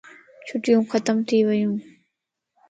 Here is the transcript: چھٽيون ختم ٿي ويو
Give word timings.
چھٽيون 0.47 0.81
ختم 0.91 1.17
ٿي 1.27 1.39
ويو 1.47 1.71